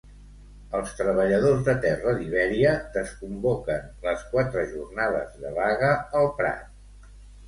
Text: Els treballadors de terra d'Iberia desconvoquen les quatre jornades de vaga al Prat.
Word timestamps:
Els 0.77 0.93
treballadors 0.99 1.59
de 1.65 1.73
terra 1.83 2.13
d'Iberia 2.21 2.71
desconvoquen 2.95 3.83
les 4.07 4.23
quatre 4.31 4.63
jornades 4.71 5.37
de 5.45 5.53
vaga 5.59 5.93
al 6.21 6.31
Prat. 6.41 7.13